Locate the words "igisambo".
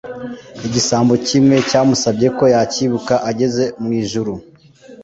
0.67-1.13